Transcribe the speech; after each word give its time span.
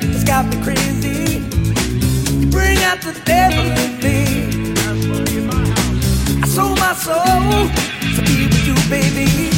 It's 0.00 0.24
got 0.24 0.46
me 0.46 0.62
crazy. 0.62 1.40
Bring 2.50 2.78
out 2.78 3.00
the 3.02 3.14
devil 3.24 3.64
in 3.84 3.98
me. 4.04 4.74
I 6.42 6.46
sold 6.46 6.78
my 6.78 6.94
soul 6.94 7.68
to 8.16 8.22
be 8.22 8.46
with 8.46 8.66
you, 8.66 8.74
baby. 8.90 9.57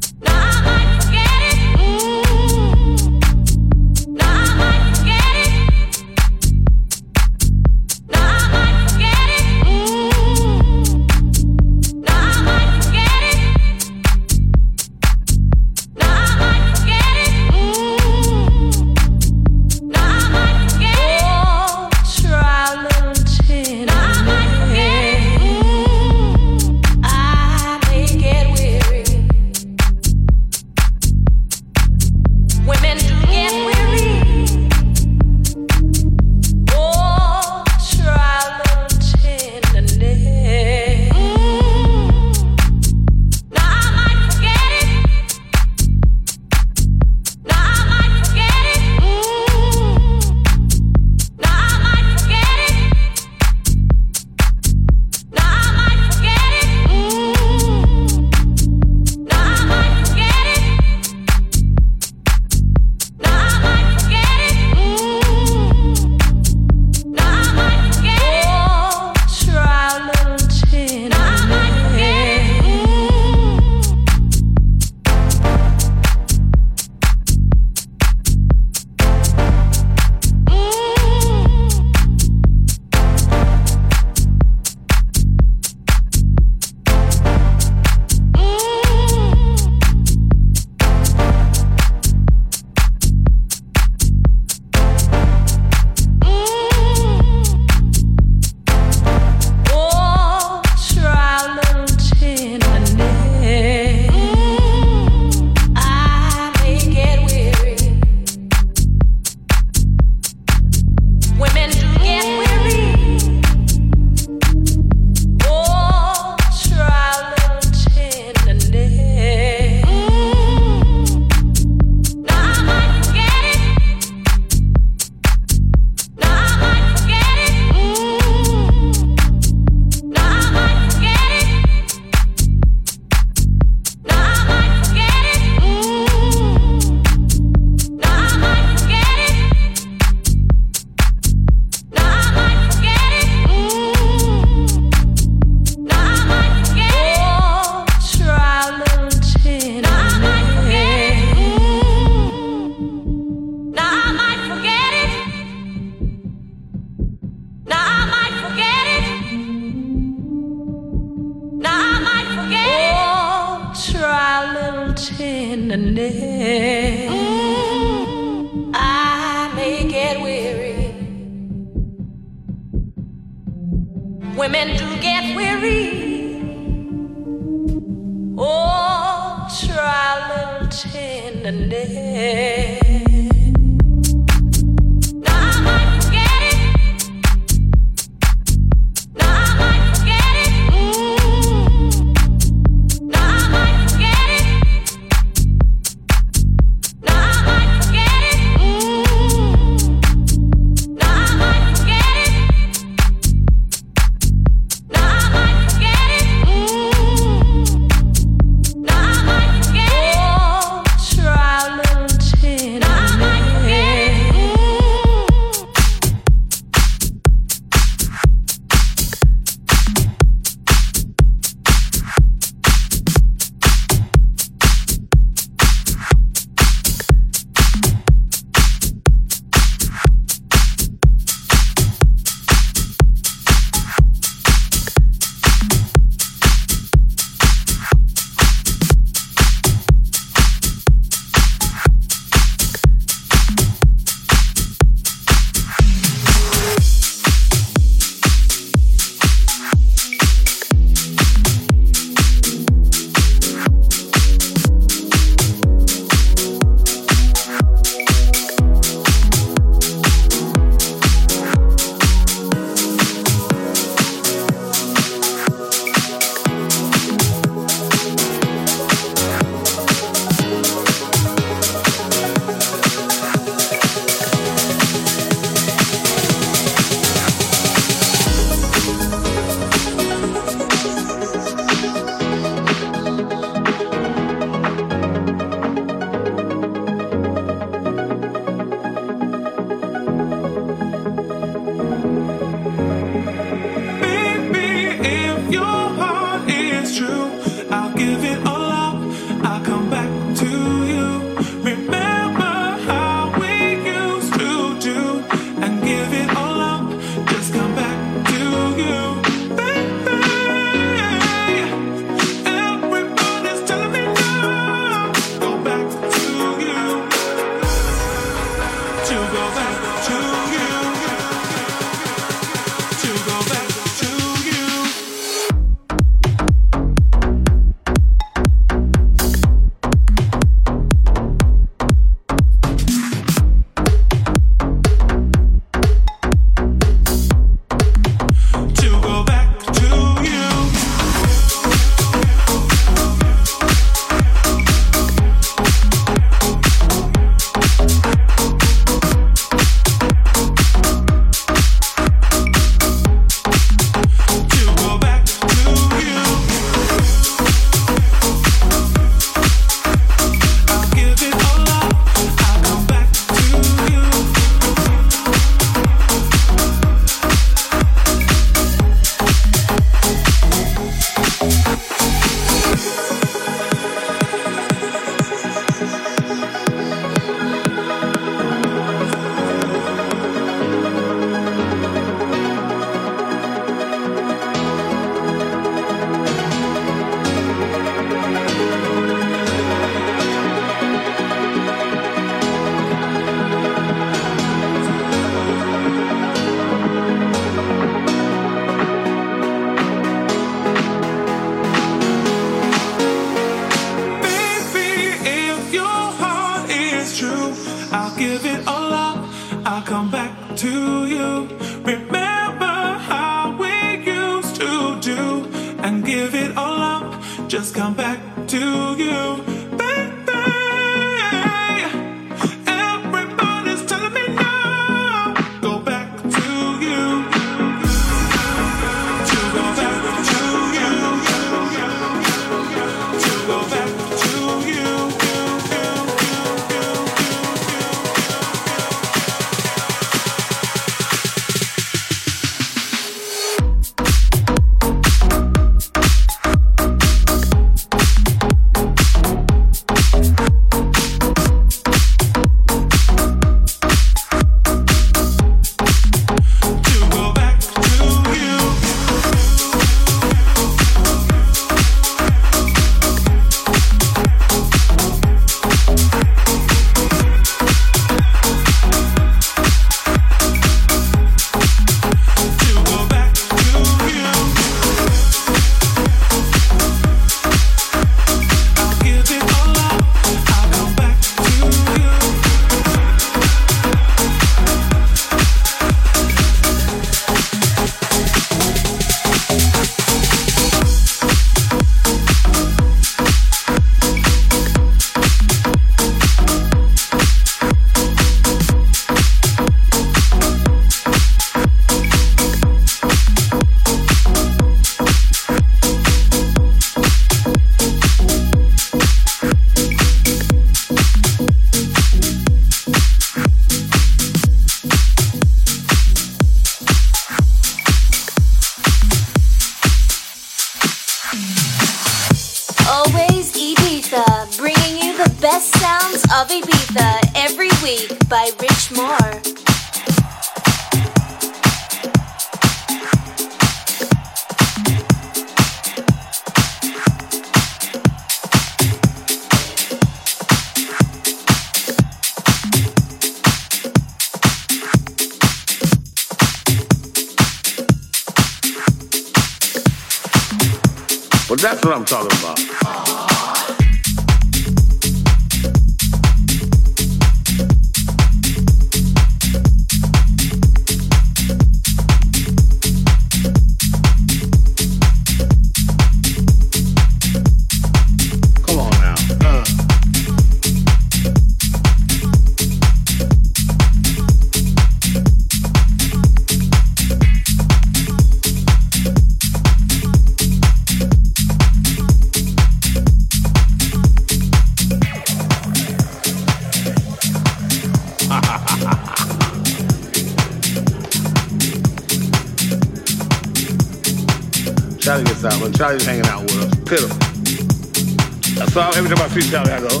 So 598.68 598.80
every 598.94 599.08
time 599.08 599.18
I 599.18 599.28
see 599.28 599.50
Charlie, 599.50 599.72
I 599.72 599.80
go, 599.80 599.86
ooh. 599.86 600.00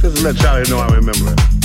Just 0.00 0.16
to 0.16 0.22
let 0.24 0.36
Charlie 0.36 0.68
know 0.68 0.78
I 0.78 0.88
remember 0.94 1.32
it. 1.32 1.55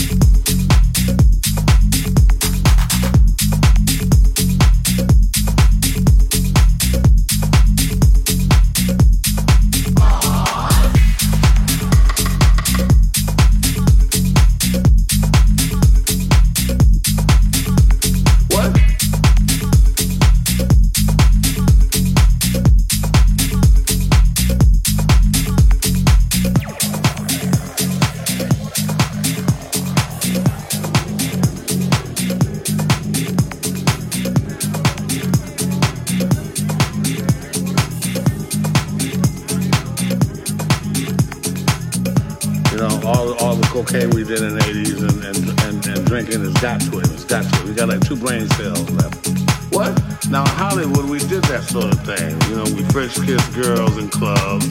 Kissed 53.26 53.54
girls 53.54 53.98
in 53.98 54.10
clubs. 54.10 54.68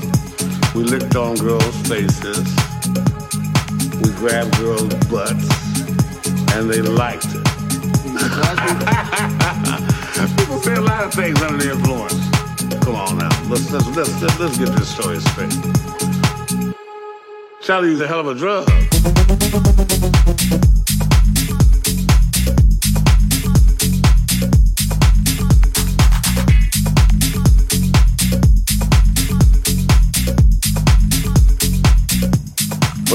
We 0.74 0.84
licked 0.84 1.16
on 1.16 1.36
girls' 1.36 1.88
faces. 1.88 2.46
We 4.02 4.10
grabbed 4.18 4.54
girls' 4.58 4.92
butts. 5.08 5.48
And 6.54 6.70
they 6.70 6.82
liked 6.82 7.26
it. 7.26 7.40
People 10.36 10.60
say 10.60 10.74
a 10.74 10.80
lot 10.80 11.04
of 11.04 11.14
things 11.14 11.40
under 11.42 11.62
the 11.62 11.70
influence. 11.72 12.14
Come 12.84 12.96
on 12.96 13.18
now. 13.18 13.30
Let's, 13.48 13.70
let's, 13.70 13.86
let's, 13.96 14.20
let's, 14.40 14.58
get 14.58 14.68
this 14.76 14.88
story 14.88 15.20
straight. 15.20 15.54
Charlie 17.62 18.02
a 18.02 18.06
hell 18.06 18.20
of 18.20 18.26
a 18.26 18.34
drug. 18.34 18.68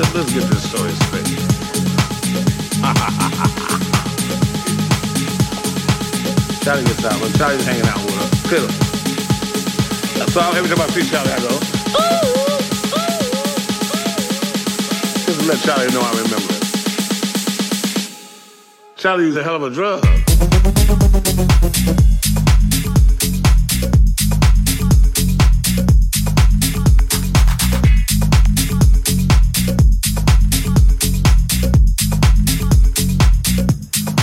Let's, 0.00 0.32
get 0.32 0.48
this 0.48 0.64
story 0.68 0.92
straight. 1.04 1.28
Charlie 6.64 6.84
gets 6.84 7.04
out, 7.04 7.20
but 7.20 7.36
Charlie's 7.36 7.64
hanging 7.66 7.86
out 7.86 8.02
with 8.04 8.16
us. 8.16 8.30
Fiddle. 8.48 8.70
So 10.28 10.40
every 10.40 10.68
time 10.70 10.80
I 10.80 10.86
see 10.88 11.02
Charlie, 11.10 11.32
I 11.32 11.38
go, 11.40 11.48
ooh, 11.48 11.50
Just 15.26 15.46
let 15.46 15.58
Charlie 15.60 15.92
know 15.92 16.00
I 16.00 16.10
remember 16.22 16.54
it. 16.54 16.60
Charlie 18.96 19.26
was 19.26 19.36
a 19.36 19.42
hell 19.42 19.56
of 19.56 19.62
a 19.64 19.70
drug. 19.70 20.02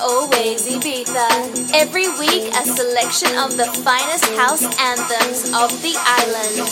Always 0.00 0.66
Ibiza. 0.66 1.72
Every 1.74 2.08
week, 2.18 2.52
a 2.54 2.64
selection 2.64 3.36
of 3.36 3.56
the 3.56 3.66
finest 3.84 4.24
house 4.34 4.62
anthems 4.80 5.44
of 5.52 5.70
the 5.82 5.94
island. 5.98 6.66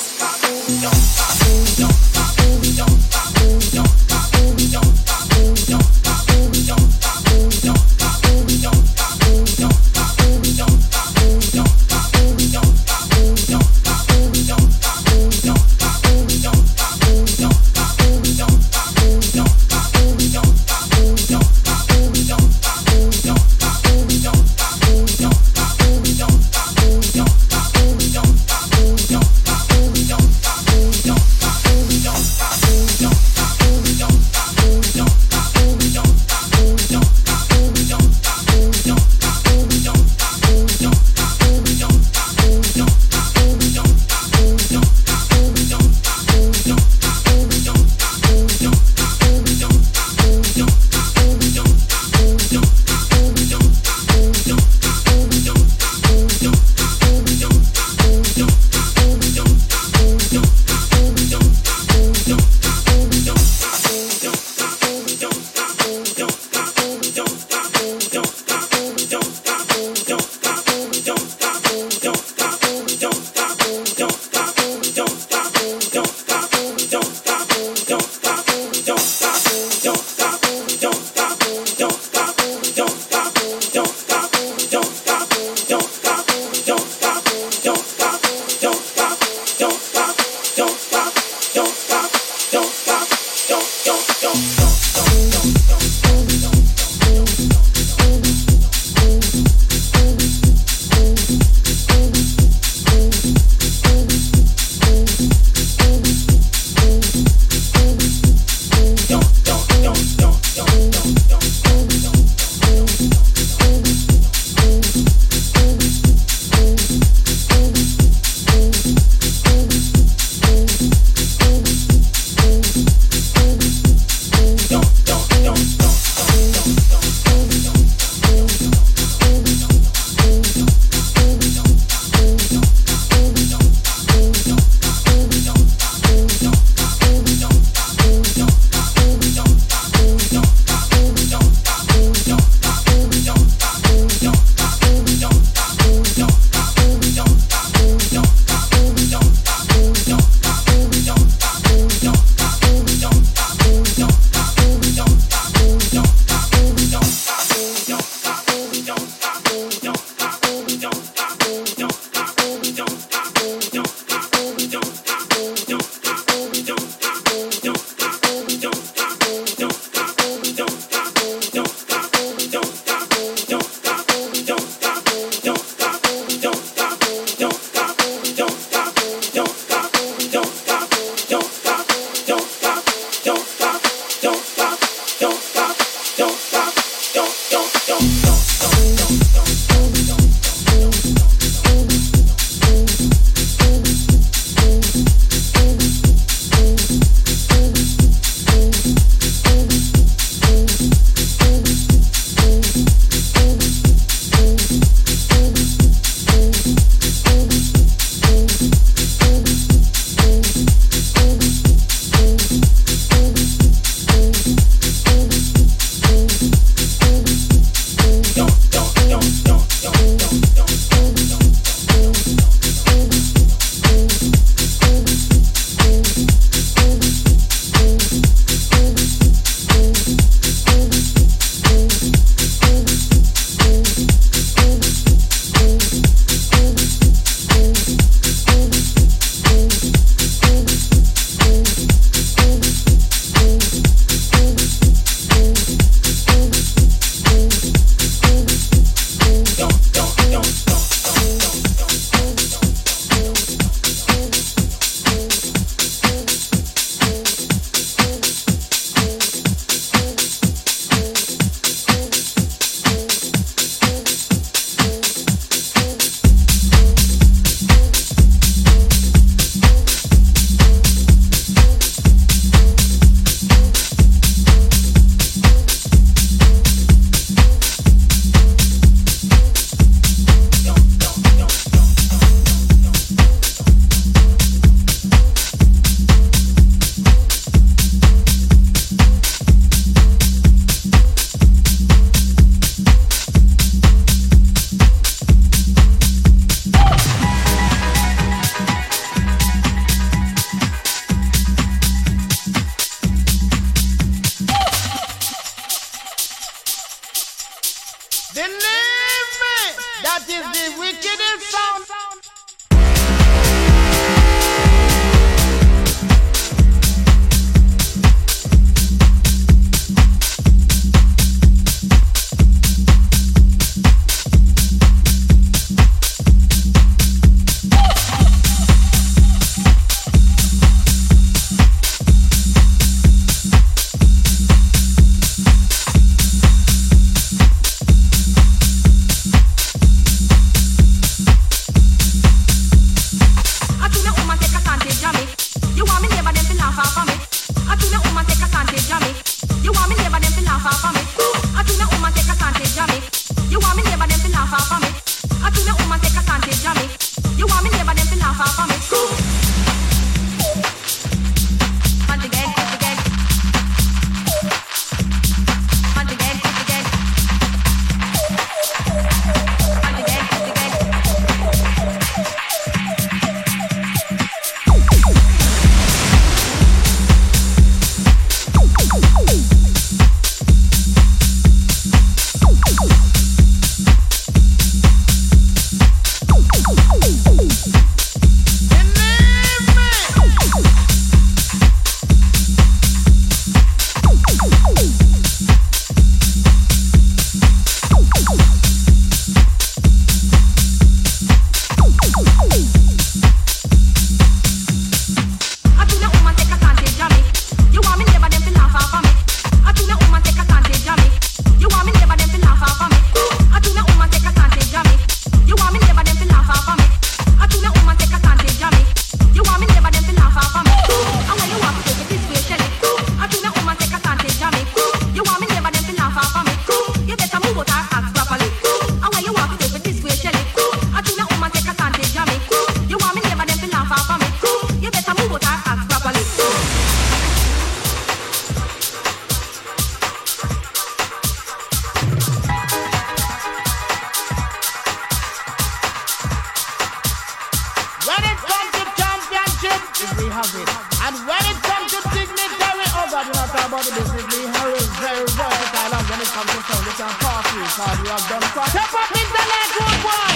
about 453.68 453.85
the 453.85 453.92
business, 453.92 454.24
we 454.33 454.48
are 454.48 454.72
very 454.96 455.28
versatile. 455.37 455.92
And 455.92 456.07
when 456.09 456.20
it 456.24 456.31
comes 456.33 456.50
to 456.57 456.61
sound, 456.96 457.16
cause 457.20 457.98
we 458.00 458.09
have 458.09 458.24
done 458.28 458.46
quite. 458.57 458.70
Step 458.72 458.92
up 458.96 459.12
in 459.12 459.28
the 459.28 459.44
good 459.76 459.96
boy! 460.00 460.33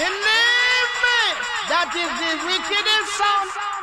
Believe 0.00 0.92
me, 1.04 1.20
that 1.68 1.92
is 1.92 2.12
the 2.20 2.32
wickedest 2.48 3.08
sound 3.20 3.79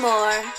more. 0.00 0.49